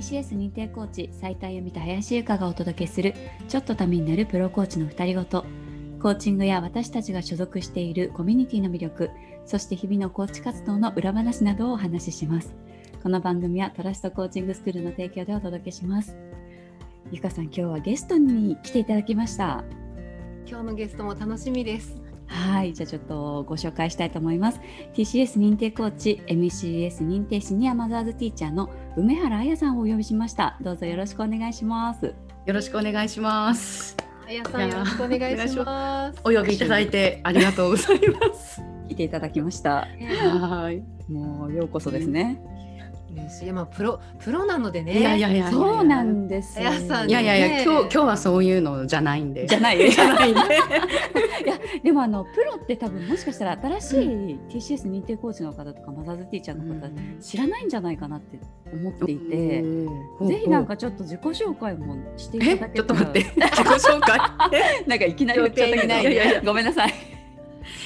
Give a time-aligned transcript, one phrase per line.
[0.00, 3.14] TCS 認定コーチ斉田由美と林由香がお届けする
[3.48, 5.44] ちょっとためになるプロコーチの二人ごと。
[6.00, 9.10] コーチングや私たちが所属しているコミュニティの魅力
[9.44, 12.54] そして日々のコーチ活動の裏話などをお話しします。
[13.02, 16.16] この番組はトラストコーチングスクールの提供でお届けします。
[17.12, 19.62] ゆかさん今日はゲストに来ていただきました。
[20.46, 22.09] 今日のゲストも楽しみです。
[22.30, 24.60] はい、じゃあちょっとご紹介したいと思います。
[24.94, 30.56] TCS 認定コーチ、MCS 認定シニアマザーズティーチャーの梅原彩さんをお呼びしました。
[30.60, 32.06] どうぞよろしくお願いします。
[32.06, 32.14] よ
[32.54, 33.96] ろしくお願いします。
[34.26, 36.20] あやさんよろしくお願いします。
[36.24, 38.62] お呼びいただいてありがとうございます。
[38.88, 39.88] 来ていただきました。
[39.88, 40.82] はい。
[41.12, 42.40] もうようこそですね。
[43.14, 44.98] 嬉しい、まあプロプロなのでね。
[44.98, 45.50] いやいやいや。
[45.50, 46.60] そうなんです。
[46.60, 49.46] いやいやいや、ね今日今日はそういうのじゃないんで。
[49.46, 49.90] じゃない。
[49.90, 50.40] じゃないんで。
[51.44, 56.88] いやでもあのプロって多分もしかしたら新しい TCS 認定コーチの方とかマザーズティーチャーの方、
[57.20, 58.38] 知らないんじゃないかなって
[58.72, 63.30] 思っていて、ぜひなんかちょっと自己紹介もしていえただけちょったとら待って。
[63.40, 64.18] 自己紹介？
[64.86, 66.94] なんかいきなり言っちゃったけどいやいやごめんなさい。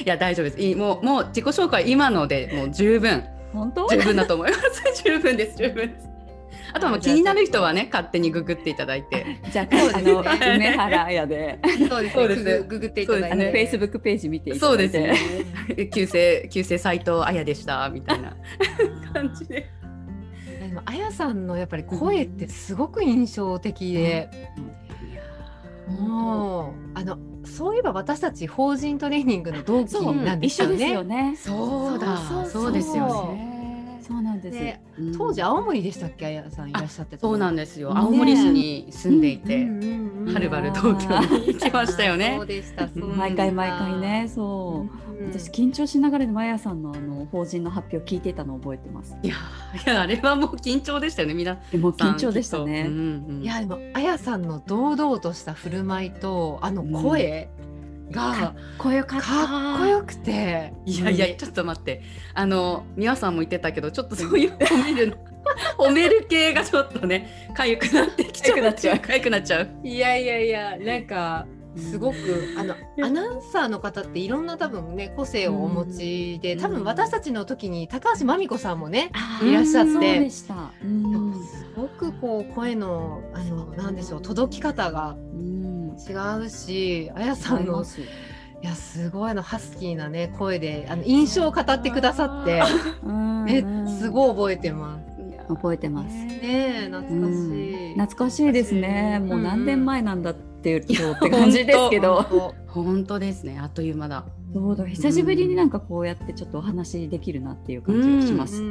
[0.04, 0.60] いや大丈夫です。
[0.60, 3.22] いいもうもう自己紹介今のでもう十分
[3.54, 3.88] 本当？
[3.88, 4.82] 十分だと思います。
[5.04, 6.08] 十分です十分です。
[6.72, 9.24] あとはもう気になる人はね勝手にググっていただいて。
[9.52, 11.58] じゃああの梅原彩で。
[11.88, 12.22] そうですね。
[12.22, 12.62] そうです。
[12.64, 13.60] ググっていただいあのフて。
[13.60, 14.98] ェイスブックページ見ていたそうだいて。
[14.98, 15.86] ですね。
[15.86, 18.36] 旧姓旧姓斎藤彩でしたみたいな。
[19.12, 19.70] 感じで。
[20.60, 24.30] でもあやさんのやっぱり声ってすごく印象的で、
[25.88, 31.30] もうあのそういえば私たち法人トレーニングの同期なんですよ一緒ですよね。
[31.32, 32.16] ねそうだ。
[32.46, 33.53] そうですよね
[34.06, 34.58] そうなんです。
[34.58, 35.16] でうん。
[35.16, 37.94] 当時青森でしたっけあやさんいらっしゃってたそうなんでですよ。
[37.94, 38.00] ね。
[38.00, 42.34] 青森市に住んでいて、ははるばる東京に行きましたよね。
[42.36, 42.88] そうでした。
[42.94, 43.98] 毎回毎回。
[43.98, 44.94] ねそう。
[44.96, 49.16] うん私緊張しながらでもあやさんのあの法人の発表聞いてたのを覚えてます。
[49.22, 49.34] いや
[49.86, 52.86] いやあれはもう緊張でしたよね皆でもさん緊張でしたね。
[52.88, 53.42] うんうん。
[53.42, 57.48] いやでもあやさんの堂々とした振る舞いとあの声。
[57.56, 57.64] か
[58.14, 60.72] がかっこよくて。
[60.86, 62.02] いやいやちょっと待って。
[62.34, 65.16] あの美和さんも言ってたけどちょっとそういう褒めるの
[65.78, 68.56] 褒める系がちょっとね痒くなってきちゃう。
[68.58, 68.96] 痒くなっちゃう。
[68.96, 69.68] 痒くなっちゃう。
[69.82, 72.16] いやいやいやなんかすごく
[72.56, 76.60] あのアナウンサーの方っていろんな多分ね個性をお持ちで、うん。
[76.60, 79.10] 多分私たちの時に高橋真美子さんもね
[79.42, 80.30] いらっしゃって。
[80.30, 80.54] そ
[80.84, 81.34] うん。
[81.44, 85.33] すごくこう声のあのなんでしょう届き方がうん
[85.94, 87.82] 違うしあやさんの合
[88.62, 92.62] いやすごいあのハスキーなね声であの印象を語ってくださって
[93.04, 93.24] うん。
[93.48, 93.62] え
[94.00, 95.14] すごい覚えてます。
[95.48, 96.14] 覚えてます。
[96.14, 97.92] ねえ懐かしい。
[97.94, 99.18] 懐かしいですね。
[99.18, 102.22] もう何年前なんだっていうとってや感じですけど。
[102.22, 103.58] 本 本当ですね。
[103.60, 104.24] あっという間だ。
[104.54, 104.86] そうだ。
[104.86, 108.62] 久しぶりになんかこうやってちょっとお話できるなっていう感じがします。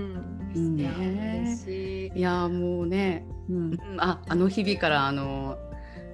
[2.15, 3.55] いやもうねうん。
[3.55, 3.77] うん。
[3.99, 5.57] ああの日々からあの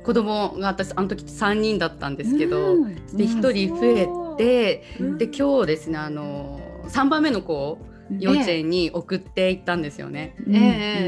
[0.09, 2.95] 子供が私あの時3人だったんですけど、うん。
[2.95, 5.17] で1人増えて、うん。
[5.19, 7.77] で今日ですねあの3番目の子を
[8.17, 10.33] 幼稚園に送っていったんですよね。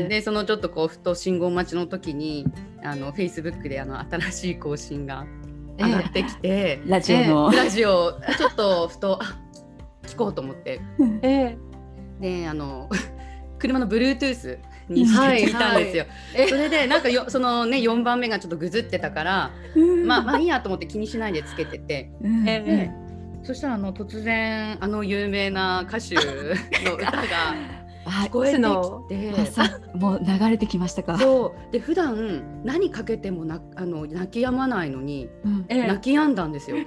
[0.08, 2.46] でそのちょっとこうふと信号待ちの時に
[2.84, 5.26] あのフェイスブックであの新しい更新が
[5.80, 9.40] 上がってきて、ラジオの、ラジオちょっとふとあ
[10.04, 10.80] 聞こうと思って。
[11.24, 11.58] え
[12.20, 12.88] であの
[13.58, 14.60] 車の Bluetooth
[14.92, 16.06] にして聞いたんですよ。
[16.36, 19.52] えそれでなんかよそのね4番目がちょっとぐずってたから、
[20.06, 22.12] まあまあいいやと思って気にしないでつけてて。
[22.22, 22.48] うん。
[22.48, 22.92] えで
[23.44, 26.22] そしたらあの突然あの有名な歌手の
[26.94, 27.18] 歌が
[28.06, 29.34] あ聞こえてのきて
[29.96, 31.18] もう流れてきましたか。
[31.18, 31.72] そう。
[31.72, 35.66] で普段何かけてもなあの泣き止まないのにうん。
[35.70, 36.78] え泣き止んだんですよ。
[36.78, 36.86] えっ？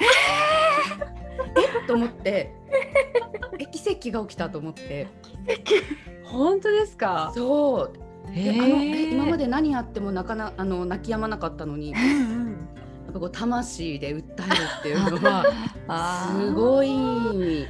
[1.87, 2.53] と思って。
[3.59, 5.07] え奇跡が起きたと思って
[6.25, 7.33] 本当ですか？
[7.35, 7.93] そう
[8.27, 11.99] あのえ今まで何やっても泣かなあの泣き止まなかったのにや
[13.11, 14.25] っぱこう魂で訴える
[14.81, 15.45] っていうのは
[16.41, 17.67] すごい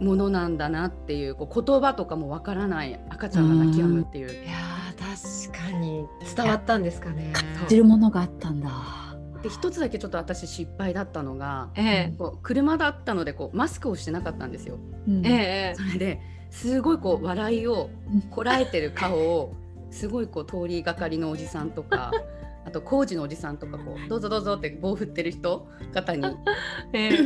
[0.00, 4.30] ものなんだなっていうこう言葉とかもわからない赤ちゃんが泣き止むっていう。
[4.30, 7.32] いやー確かに伝わったんですかね。
[7.34, 8.70] 感じるものがあったんだ。
[9.42, 14.78] で一つだけちょっと私失敗だったのがえこう車だったのでこうマスクをしてなかったんですよ。
[15.08, 15.26] うん。
[15.26, 15.32] ええ
[15.72, 16.20] えそれで
[16.50, 17.88] すごいこう笑いを
[18.30, 19.54] こらえてる顔を
[19.90, 22.10] すごいこう通りがかりのおじさんとか
[22.66, 26.20] あと工事のおじさんとかこうどうぞどうぞって棒振ってる人方に。
[26.22, 26.40] なんか
[26.92, 27.18] えええ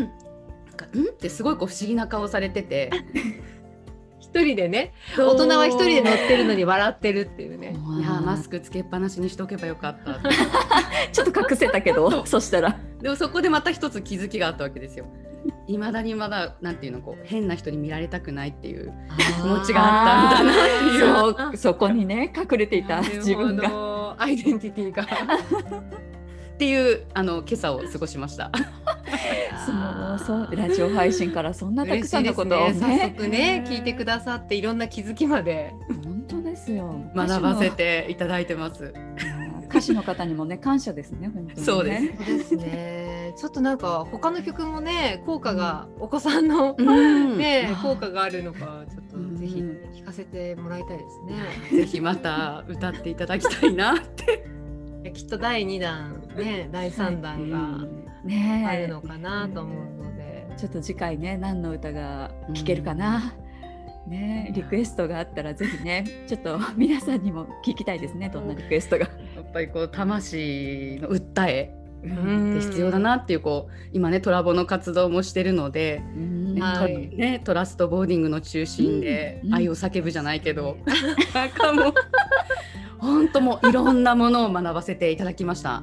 [0.92, 1.04] うん？
[1.06, 2.90] ってすごいこう不思議な顔されてて
[4.34, 7.76] 一人でね大人は一人で乗ってるのに笑ってるっていうね。
[8.00, 10.20] いやマスクつけっぱなしにしとけばよかった
[11.12, 12.76] ちょっと隠せたけど、そしたら。
[13.00, 15.06] でもそこでまた一つ気づきがあったわけですよ。
[15.68, 23.68] いまだにまだなんていうのこう変な人に見られたくないっていう気気持ちがあったんだなっていうそうそこにね隠れていた自分が。
[23.68, 25.04] がアイデンティティが
[26.54, 28.50] っていうあの今朝を過ごしました。
[30.18, 32.74] そうそうラジオ配信からそんなたくさんのことをね。
[32.80, 33.14] 早ね。
[33.16, 35.74] 速ね聞いてくださっていろんな気づきまで。
[36.04, 36.94] 本当ですよ。
[37.14, 38.92] 学ばせていただいてます。
[39.68, 41.54] 歌手の歌にもね感謝ですね本当にね。
[41.56, 42.06] そうです。
[42.06, 43.34] そうですね。
[43.36, 47.38] ちょっとなんか他の曲もね効果が、お子さんの、うん。
[47.38, 51.78] ね効果があるのかちょっとぜひうん聞かせてもらいたいですね。
[51.78, 54.44] ぜひまた歌っていただきたいなって。
[55.12, 58.66] きっと第2弾ね第3弾がね。
[58.68, 63.34] あるのかなと思うので、ちょっと次回ね何の歌が聴けるかな、
[64.06, 64.50] ね。
[64.54, 69.06] リクエストがあったらぜひねちょっと皆さんにも聞きたいですねどんなリクエストが。
[69.36, 71.74] やっぱりこう魂の訴え。
[72.02, 72.56] うん。
[72.58, 76.54] って必要だなっていうこう今ねトラボの活動もしてるので、うん。
[76.54, 77.10] ねはい。
[77.10, 79.54] トねトラストボーディングの中心でうん。
[79.54, 80.76] 愛を叫ぶじゃないけど、
[81.34, 81.94] なんかもう
[82.98, 85.82] 本当もういろんなものを学ばせていただきました。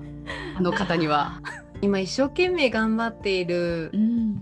[0.58, 1.42] あの方には。
[1.82, 4.40] 今一生懸命頑張っているうん。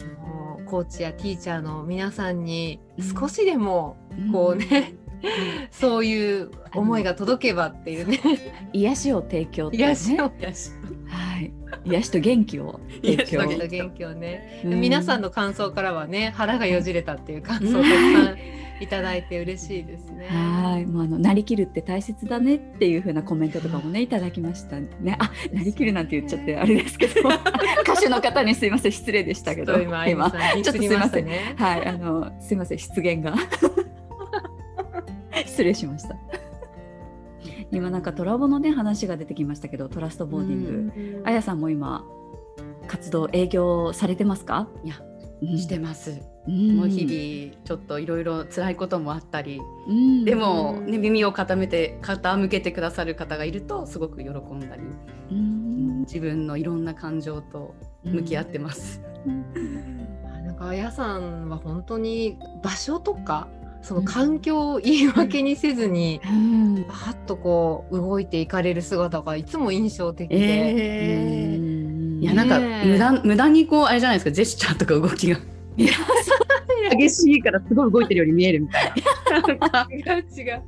[0.66, 3.16] コーチやティーチャーの皆さんにうん。
[3.16, 3.98] 少しでも
[4.32, 4.94] こうね、
[5.72, 8.20] そういう思いが届けばっていうね。
[8.74, 9.78] 癒しを提供ね。
[9.78, 10.24] 癒しを。
[10.26, 10.30] は
[11.40, 11.52] い。
[11.86, 13.44] 癒しと元気を提供。
[13.44, 14.82] 癒しと元気をね、うん。
[14.82, 18.38] 皆さんの感想からはね腹がよじれたっていう感想をたくさん
[18.80, 20.28] いただいて嬉しいですね。
[20.28, 25.18] はい、もうあのなりきるって大切だねっていう風なコメントとかもねいただきましたね。
[25.20, 27.22] あ、なりきるなんて言っちゃってあれですけど、
[27.84, 28.92] 歌手の方にすいません。
[28.92, 31.56] 失礼でしたけど、ちょっと今あゆみさんディスりましたね。
[31.58, 32.80] はい、あのすいません。
[32.80, 33.36] 失言が。
[35.46, 36.16] 失礼しました。
[37.72, 42.04] 今なんかトラボのね話が出てきましたけど、トラストボーディング、あやさんも今
[42.88, 44.68] 活動営業されてますか？
[44.84, 46.22] いやうんしてます。
[46.48, 46.78] うん。
[46.78, 50.26] もう日々ちょっといろいろ辛いこともあったり、うん。
[50.26, 54.84] でも、ね、耳を傾めて傾けてくださる方がいるとすごく喜んだり、
[55.32, 56.00] うん。
[56.02, 59.02] 自分のいろんな感情と向き合ってます。
[60.26, 63.48] あなんかあやさんは本当に場所とか
[63.82, 66.86] その環境を言い訳にせずに、うん。
[67.26, 71.64] とこう動いていかれる姿がいつも印象的で、えー。
[71.64, 71.69] うん
[72.20, 75.40] いやなんか無駄無駄にこうあれじゃないですかジェスチャーとか動きが
[75.78, 75.94] いや
[76.92, 78.94] 激しいからすごい動いてるように見えるみたい
[79.72, 79.88] な。
[79.92, 80.64] 違う違う。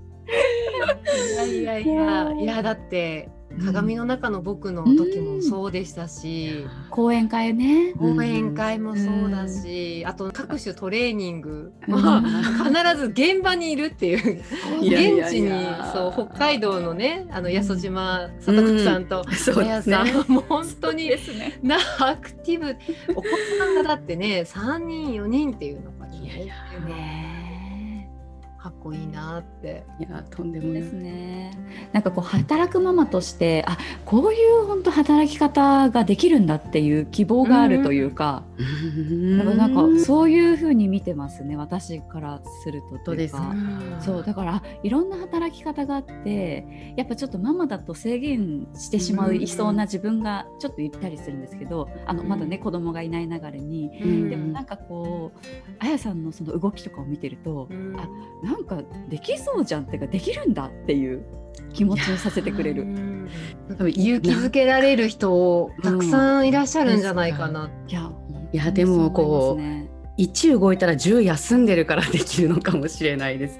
[1.36, 3.30] いやいやいやいやだって
[3.65, 7.94] 鏡の中の僕の時もそうでしたし、講演会ね。
[8.00, 8.15] うん。
[8.15, 12.01] 講演会もそうだし、あと各種トレーニング、うん。
[12.01, 14.44] まあ必ず現場にいるっていう。
[14.81, 15.25] いやいやいや。
[15.27, 15.50] 現地に
[15.94, 19.95] そう北海道のねあの八十島里子さんとあやそうですね。
[19.95, 21.59] さん、もう本当にですね。
[21.62, 22.75] なアクティブ。
[23.15, 23.24] お子
[23.59, 26.56] さんがだってね3人4人っていうのがいやいや。
[26.88, 27.30] ね
[28.61, 29.83] かっこいいなって。
[29.99, 31.51] いやとんでもないですね。
[31.93, 33.75] なんかこう働くママとして、あ、
[34.05, 38.43] こういう本当働き方ができるんだっていう希望があるというか、
[39.37, 41.57] だからなんかそういう風に見てますね。
[41.57, 43.55] 私からするとというか。
[44.01, 55.39] そうだからいろんな働き方があってやっぱちょっとママだと制限してしまううんいそうな自分がちょっと言ったりするんですけどあのうんまだね子供がいないながらにうんでもなんかこう
[55.79, 58.07] あやさんのその動きとかを見てるとうんあ
[58.51, 61.24] なんかできそうじゃんっていうかできるんだっていう
[61.74, 62.86] 気持ちにさせてくれる。
[63.70, 67.70] 勇気づけられる人たくさんいらっしゃるんじゃないかな。
[67.88, 68.12] いや
[68.51, 73.60] いやでもこうそう思いますね1動いたら10休んでるからできるのかもしれないです。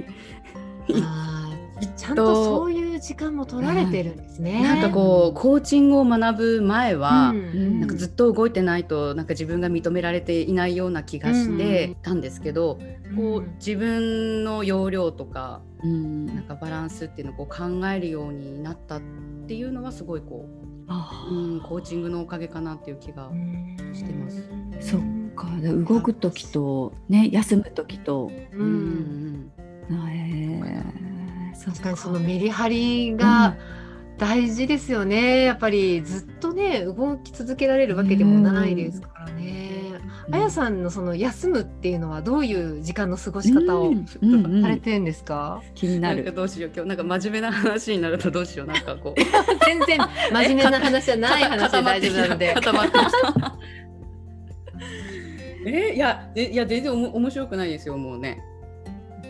[1.96, 4.62] ちゃんとそういう時間も取られてるんですね。
[4.62, 7.80] なんかこうコーチングを学ぶ前は、うん。
[7.80, 12.80] なんかずっと動いてないとなんか自分が認められていないような気がしてたんですけど、
[13.16, 16.28] こう自分の容量とかうん。
[16.28, 19.02] なんかバランスっていうのをこう考えるようになったっ
[19.48, 20.48] ていうのはすごいこ
[20.88, 23.30] あう、うん、コーチングのおかげかなっていう気が
[23.94, 24.48] してます。
[24.80, 25.02] そっ
[25.36, 25.48] か。
[25.60, 28.32] で動く時とね休む時と。
[28.54, 28.68] ううん
[29.44, 29.52] ん。
[29.90, 31.11] あへー
[31.64, 33.56] そっ確かにそのメリハリが
[34.18, 35.44] 大事ですよね。
[35.44, 39.72] やっぱりずっとね動き続けられるわけでもないですからね。
[40.32, 44.06] あやさんのその休むっていうのはどういう時間の過ごし方をうん。
[44.22, 45.62] うんうんされてるんですか？
[45.76, 46.36] 気にななんかる。
[46.36, 46.72] どうしよう。
[46.74, 48.68] 今日なんか真面目な話になるとどうしよう。
[48.68, 49.22] なんかこう。
[49.66, 50.00] 全然
[50.32, 52.54] 真面目な話じゃない話で大丈夫なので。
[52.54, 52.94] 固まってき
[53.42, 53.56] た。
[55.66, 58.42] えいやえいや全然おも面白くないですよもうね。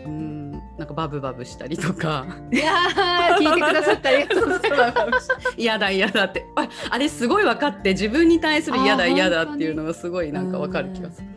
[0.06, 0.41] うん
[0.78, 2.26] なんかバブバブしたりとか。
[2.50, 4.70] いやー聞いてくださってありがとうござい
[5.10, 5.28] ます。
[5.56, 6.46] 嫌だ嫌だって。
[6.56, 11.28] ああれすごい分かって自分に対する嫌だあ嫌だっていうのがすごいなんか分かる気がする。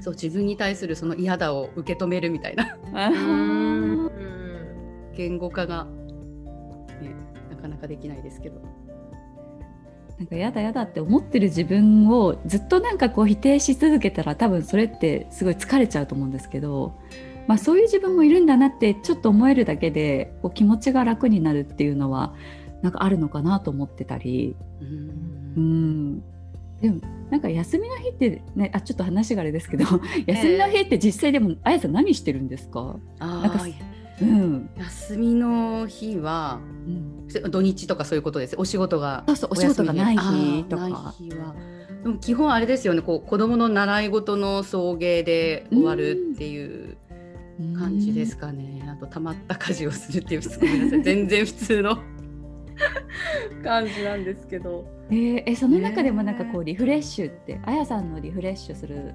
[0.00, 2.76] そう自分に対するその嫌だを受け止めるみたいな。
[2.92, 4.10] うん。
[5.14, 5.84] 言語化が、
[7.00, 7.14] ね、
[7.50, 8.60] なかなかできないですけど。
[10.18, 16.94] なんかやだやだって思ってる自分をずっとなんかこう否定し続けたら多分それってすごい疲れちゃうと思うんですけど、
[17.50, 22.32] まあ、そういう自分もいるんだなってちょっと思えるだけでこう気持ちが楽になるっていうのは
[22.80, 24.54] なんかあるのかなと思ってたり。
[24.80, 24.84] う
[25.60, 26.20] ん。
[26.80, 29.84] でもなんか休みの日ってねあちょっと話があれですけど
[30.26, 33.00] 休みの日って実際でも、あやさん何してるんですか？
[33.18, 33.66] なんか
[34.22, 38.54] うん、休みの日は、うん、土日とかそういうことです。
[38.58, 41.14] お仕事がそうそうお仕事がない日とか。
[42.04, 43.02] でも基本あれですよね。
[43.02, 46.96] こう子供の習い事の送迎で終わるっていう
[47.78, 51.02] 感じですかね、あとたまった家事をするっていうごめんなさい。
[51.04, 51.98] 全然普通の。
[53.62, 54.86] 感じなんですけど。
[55.10, 59.12] えー、えその中でもなんかこうリフレッシュって、あやさんのリフレッシュする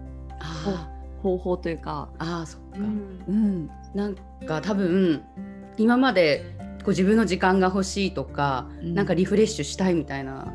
[1.22, 2.10] 方法というか。
[2.20, 5.22] ああそっか、うん、うん、なんか多分
[5.78, 10.54] 今までこう自分の時間が欲しいとか、うん、なんかリフレッシュしたいみたいな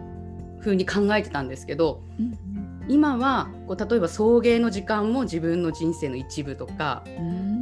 [0.61, 7.03] 風に考えてたんですけど、うん、今はこう例えば送迎の時間も自分の人生の一部とか、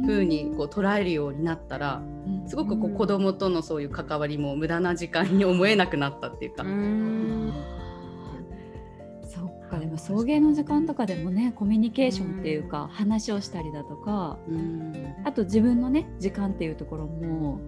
[0.09, 2.01] 風にこう捉えるようになったら、
[2.47, 6.63] すごくこう子供とのそういう関わりも無駄な時間に思えなくなったっていうか。
[9.23, 14.39] そっかでも送迎の時間とかでもねコミュニケーションっていうか話をしたりだとか
[15.23, 17.59] あと自分のね時間っていうところも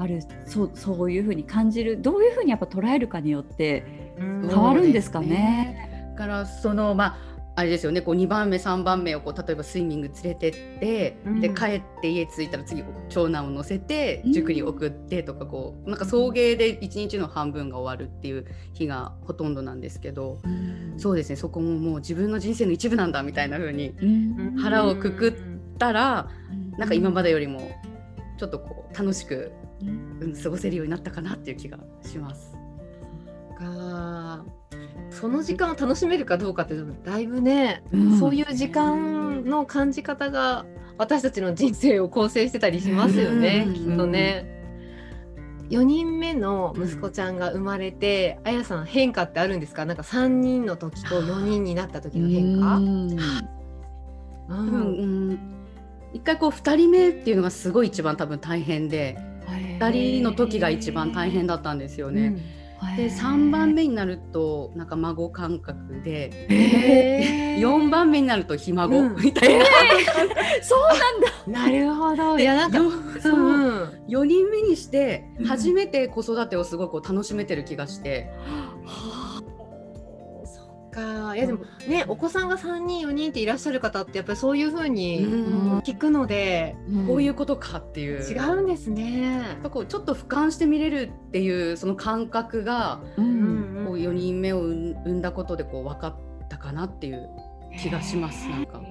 [0.00, 3.84] あるそうそういうふうに感じるどういうふうにやっぱ捉えるかによって
[4.18, 5.28] 変わるんですかね。
[5.28, 6.14] ね。
[6.18, 8.02] からそのまああれですよね。
[8.02, 21.36] こう2番目3番目をこう例えばスイミング連れてって、うん、で帰って家着いたら次長男を乗せて塾に送ってとかこう、なんか送迎で1日の半分が終わるっていう日がほとんどなんですけど、うん、そうですね。
[21.36, 23.92] そこももう自分の人生の一部なんだみたいな風に
[24.62, 25.34] 腹をくくっ
[25.78, 27.72] たら、うん、なんか今までよりも
[28.38, 29.50] ちょっとこう楽しく、
[30.20, 32.54] うん、過ごせるようになったかなっていう気がします。
[35.10, 36.74] かその時間を楽しめるかどうかって
[37.04, 44.54] だいぶね、うん、そういう時間の感じ方が私たちの人生を構成してたりしますよね、うん、きっとね。
[45.70, 49.84] 4人目の息子ちゃんが生まれて、あやさん変化ってあるんですか？
[49.84, 52.80] なんか3人の時と4人になった時の変化、
[54.48, 55.38] 多分、
[56.14, 59.18] 一回こう2人目っていうのがすごい一番多分大変で
[59.78, 62.38] 2人の時が一番大変だったんですよね。
[62.96, 71.66] で3番目になるとなんか孫感覚で、えー、 4番目になるとひ孫、うん、みたいな、えー、 そうなんだ。
[71.66, 72.38] なるほど。
[72.38, 72.78] いやなんか
[73.20, 78.30] そう、うん、4人目にして初めて子育てをすごいこう楽しめてる気がして。
[78.82, 79.17] うん
[80.98, 81.36] か。
[81.36, 85.26] いやでもねお子さんが3人4人っていらっしゃる方ってやっぱりそういうふうに
[85.84, 88.22] 聞くので、うん、こういうことかっていう。
[88.22, 89.58] 違うんですね。
[89.70, 97.28] こうちょっと俯瞰して見れるっていうその感覚が、うん、こう4人目を産んだことでこう分かったかなっていう
[97.78, 98.82] 気がしますなんか。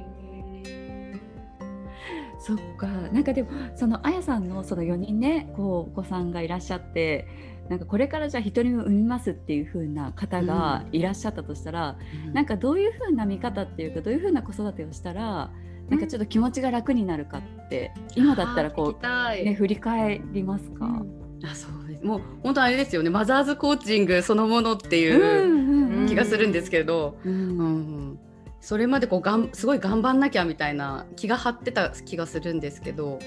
[2.39, 2.87] そっか。
[2.87, 7.27] なんかでもそのあやさんのその4人ねこうお子さんがいらっしゃって
[7.69, 11.97] なんかこれからじゃあ一人も産みますっていう風な方がいらっしゃったとしたら、
[12.27, 15.51] うん、なんかどういう風な見方っていうかどういう風な子育てをしたら
[15.89, 22.05] なんかちょっと気持ちが楽になるかって、うん、今だったらこう、ね、振り返りますか、うん、あそうです。
[22.05, 23.09] もう本当あれですよね。
[23.09, 28.19] マザーズコーチングそのものっていう気がするんですけど、うん。
[28.59, 33.19] それまでこうがんすごい頑張んなきゃみたいな気が張ってた気がするんですけど、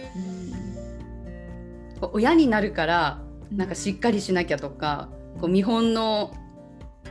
[2.12, 5.08] 親になるからなんかしっかりしなきゃとか
[5.40, 6.32] こう見本の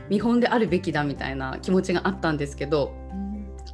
[0.08, 2.92] 見本であるべきだみたいな気持ちがあったんですけど、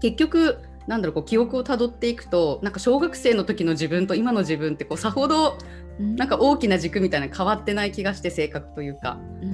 [0.00, 5.58] 結局なんだろうこう記憶をたどっていくとなんか小学生の時の自分と今の自分ってこうさほど
[5.99, 9.49] なんか大きな軸みたいな変わってない気がして性格というか、うん、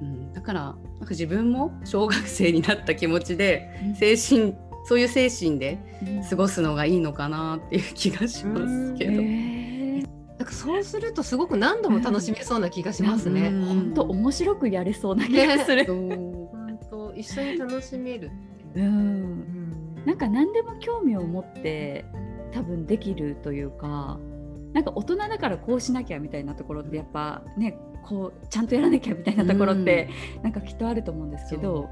[0.00, 4.54] うん、だからなんか自分も小学生になった気持ちで精神
[4.86, 5.78] そういう精神で
[6.28, 9.22] 過ごすのがいいのかなっていう気がしますけど。
[10.44, 13.50] なんかそうするとすごく何度も楽しめそうな気がしますね。
[13.50, 15.86] 本当、面白くやれそうな気がする。
[15.88, 18.30] 本当一緒に楽しめる
[18.74, 20.04] うん。
[20.04, 22.04] なんか何でも興味を持って
[22.52, 24.18] 多分できるというか、
[24.74, 30.10] なんか大人だからこうしなきゃみたいなところってやっぱね、こうちゃんとやらなきゃみたいなところって、
[30.42, 31.88] なんかきっとあると思うんですけど。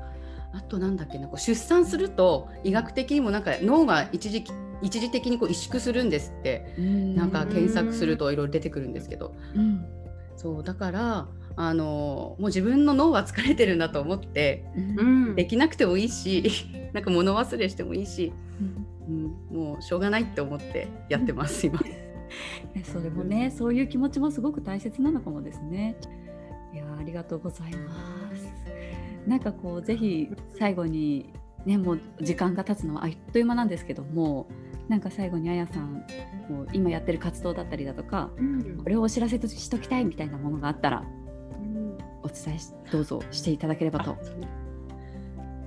[0.55, 4.53] あとなんだっけなこう出産すると医学的にもなんか脳が一時期
[4.83, 6.75] 一時的にこう萎縮するんですって。
[6.79, 9.85] なんか検索するといろいろ出てくるんですけど、うん、
[10.37, 15.35] そうだからあのもう自分の脳は疲れてるんだと思ってうん。
[15.35, 18.87] できなくてもいいしなんか物忘れしてもいいし、うん。
[19.53, 21.81] うん、もうしょうがないって思ってやってます今。
[22.75, 25.97] ねそれもね、そういう気持ちもすごく大切なのかもですね。
[26.73, 28.49] いやーありがとうございます。
[29.27, 31.33] なんかこうぜひ最後に
[31.65, 34.49] ねもう時間が経つのはあっという間なんですけども、
[34.89, 36.05] なんか最後にあやさん
[36.49, 38.77] こう今やってる活動だったりだとか、うん。
[38.79, 41.05] これをお知らせとしときたいみたいなものがあったら
[42.23, 44.17] お伝えしどうぞしていただければと。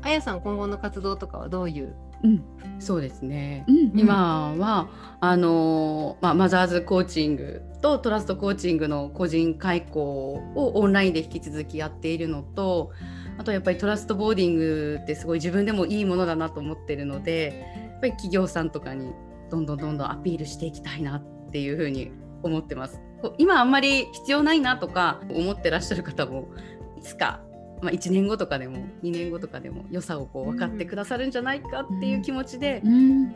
[0.02, 1.96] あやさん今後の活動とかはどういう？
[2.24, 2.44] うん。
[2.80, 3.66] そうですね。
[3.68, 4.90] うん今は
[5.22, 12.92] あのまあ、マザーズコーチングとトラストコーチングの個人開講をオンラインで引き続きやっているのと
[13.38, 19.14] あとやっぱりトラストボーディングってすごい自分でもいいものだなと思ってるのでやっぱり企業さんとかに
[19.50, 22.12] どんどんどんどんアピールしていきたいなっていうふうに
[22.44, 23.00] 思ってます。
[23.38, 26.50] 今あんまり必要ないなとか思ってらっしゃる方も
[26.98, 27.42] いつか、
[27.82, 33.36] まあ、1年後とかでも2年後とかでも良さをこう分かってくださるんじゃないかっていう気持ちで、うん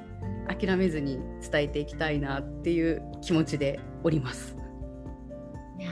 [0.49, 4.57] 諦めずに伝えていきたいなっていう気持ちでおります。
[5.77, 5.91] いや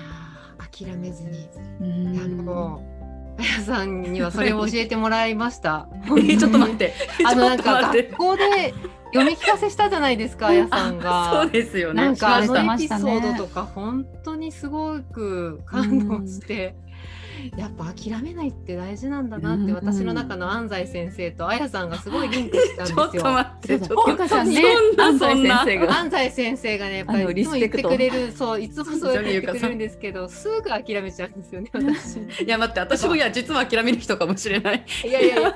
[0.57, 1.47] ー諦めずに
[1.79, 2.96] うん
[3.39, 5.87] あやさんにはそれを教えてもらいました。
[6.07, 6.93] ちょっと待って。
[7.25, 8.73] あのなんか学校で
[9.13, 11.41] 読み聞かせしたじゃないですか あやさんが。
[11.43, 12.01] そうですよね。
[12.01, 16.75] なんかあのエピソードとか本当にすごく感動して、
[17.57, 23.23] やっぱ諦めないって大事なんだなって、うん私の中の安西先生とあやさんがすごいリンクしたんです ちょっとよ。
[23.23, 23.79] 待って。
[23.79, 24.63] ちょっとさんね
[24.97, 25.99] 安西先生が。
[25.99, 32.43] 安西先生がねやっぱりいつも言ってくれるそういつもそうやって言ってくれるんですけど すぐ諦めちゃうんですよね私。
[32.43, 34.85] いや待って私もいや実は諦める人かもしれない。
[35.05, 35.55] いやいやいや。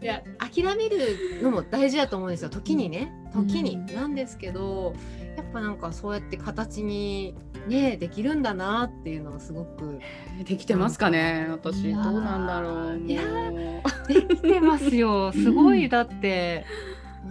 [0.00, 2.50] いや諦めるのも大事だと思うんですよ。
[2.50, 3.12] 時にね。
[3.32, 3.94] 時に、うん。
[3.94, 4.94] なんですけど
[5.38, 7.36] やっぱなんかそうやって形に
[7.68, 10.00] ねできるんだなっていうのはすごく
[10.44, 11.92] できてますかね私。
[11.92, 12.98] どうなんだろう。
[12.98, 13.22] いや
[14.08, 15.30] できてますよ。
[15.32, 16.66] すごいだって。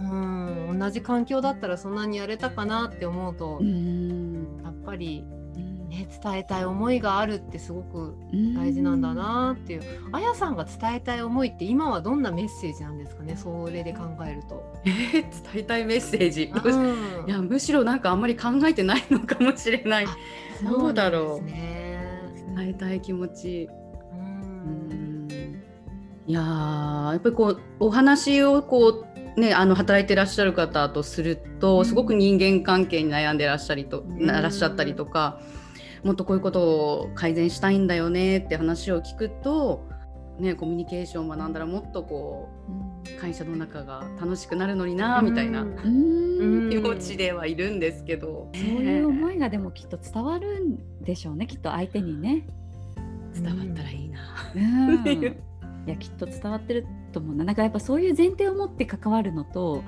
[0.00, 4.62] ん同じ環境だったらそんなにやれたかなって思うと、うん。
[4.62, 5.26] やっぱり
[5.88, 8.16] ね伝えたい思いがあるってすごく
[8.56, 14.62] 大事なんだなっていう、あやさんが伝えたい思いって今はどんなメッセージなんですかねそれで考えると。
[14.84, 15.22] えー伝
[15.56, 16.52] えたいメッセージ。
[16.54, 17.28] どうん。
[17.28, 20.06] いやむしろなんかあんまり考えてないのかもしれない。
[20.06, 21.44] あどうだろう。
[21.44, 21.98] ね。
[22.56, 23.68] 伝えたい気持ち。
[24.12, 25.26] ううん。
[25.26, 25.28] ん
[26.26, 29.04] いやーやっぱりこうお話をこ
[29.36, 31.84] うねあの働いてらっしゃる方とすると、うん。
[31.86, 34.26] すごく人間関係に悩んでらっしゃりと、ん。
[34.26, 35.40] ならっしゃったりとか
[36.04, 39.88] もっとこういうことを改善したいんだよねって話を聞くと、
[40.38, 42.48] ね、コミュニケーションを学んだらもっとこ
[43.06, 45.62] う会社の中が楽しくなるのになみたいな。
[45.62, 45.68] うん。
[45.76, 46.62] うん。
[46.64, 52.46] うん気持ちではいるんですけど、そういう思いがでもきっと伝わるんでしょうねきっと相手にね。
[53.34, 54.20] 伝わったらいいな。
[54.54, 55.48] うん。
[55.86, 57.44] いやきっと伝わってると思うな。
[57.44, 59.82] なんかやっぱそういう前提を持って関わるのと、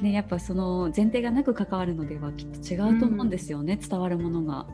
[0.00, 4.66] ね、やっぱその前提がなく関わるのではきっと違うと思うんですよね、伝わるものが。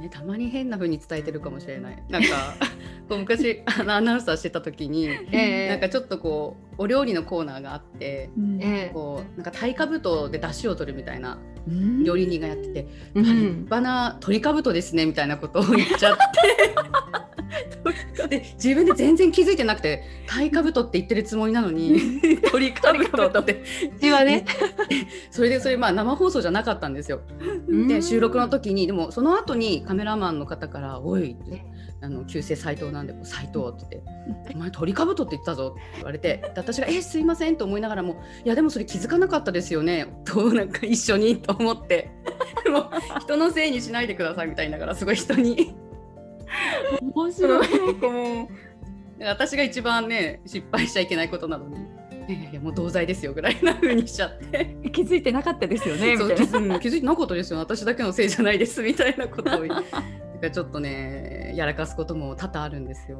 [0.00, 2.02] ねたまに変な風に伝えてるかもしれない。
[2.08, 2.28] なんか
[3.08, 5.68] こう昔あのアナウンサーしてた時に、ええ。
[5.68, 8.30] なんかちょっとこうお料理のコーナーがあって。
[8.36, 8.62] うん。
[8.62, 8.90] ええ。
[8.92, 12.04] こうなんか鯛かぶとで出汁を取るみたいなうん。
[12.04, 13.24] 料理人がやってて、うん。
[13.24, 16.20] 立派な鳥かぶとですねみたいなことを言っちゃって
[18.28, 23.62] で自分で全然気づいてなくて鯛かぶとって言ってるつもりなのに 鳥かぶとって
[23.96, 24.44] うちはね。
[25.30, 27.20] それでそれまあ生放送じゃなかったんですよ。
[27.88, 31.64] で収録の時にでもその後にカメラマンの方から「おい」って
[32.02, 42.10] あの旧姓斎藤なんで「斎藤」って言って「お前鳥かぶとって言ったぞ」って言われてで私が「えすいません」と思いながらも「いやでもそれ気づかなかったですよね」となんか一緒にと思って
[42.64, 45.74] で も人のせいにしないでくださいみたいながらすごい人に
[47.00, 47.68] 面白い。
[47.94, 48.48] も
[49.20, 51.76] う私が一番ね失敗しちゃいけないことなのに。
[52.28, 56.28] いやいやもう同罪ですよぐらいな風にしちゃって気づいてなかったですよねみたい
[56.62, 56.78] な。
[56.78, 59.64] 気づいてなかったですよ私だけのせいじゃないですみたいなことを
[60.40, 63.18] かちょっとねやらかすことも多々あるんですよ。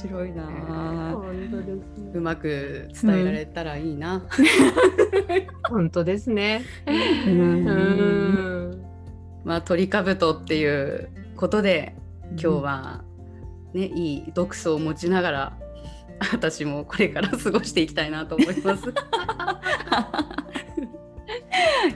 [0.00, 1.12] 白いなあ。
[1.12, 2.10] 本当ですね。
[2.14, 4.22] うまく伝えられたらいいな。
[5.68, 6.62] 本当ですね。
[6.86, 7.64] ううん
[8.70, 8.84] ん。
[9.44, 11.94] まあ鳥かぶとっていうことで
[12.30, 13.04] 今日は
[13.74, 15.56] ね、いい毒素を持ちながら
[16.32, 18.92] 私もこれから過ごしていきたいなと思います。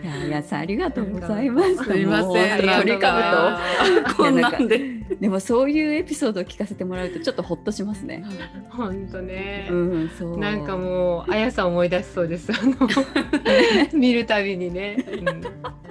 [0.02, 1.84] いや、やさんありがとうございます。
[1.84, 3.58] すいません鳥か
[4.06, 4.93] ぶとこんなんで。
[5.20, 8.24] でもそういうエピソードを聞かせてもらうとちょっとほっとしますね。
[8.70, 9.68] 本当ね。
[9.70, 10.38] うん、そう。
[10.38, 12.52] なんかもうあやさん思い出しそうです。
[12.52, 12.74] あの
[13.98, 14.96] 見るたびにね。
[15.08, 15.84] うん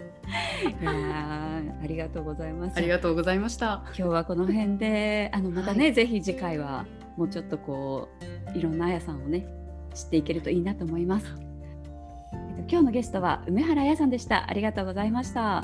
[0.81, 2.77] いやありがとうございます。
[2.77, 3.83] ありがとうございました。
[3.87, 6.85] 今日はこの辺で、あのまたね、はい、ぜひ次回は
[7.17, 8.09] もうちょっとこ
[8.55, 9.45] ういろんなあやさんをね
[9.93, 11.27] 知っていけるといいなと思います。
[12.57, 14.49] えっと今日のゲストは梅原あやさんでした。
[14.49, 15.63] ありがとうございました。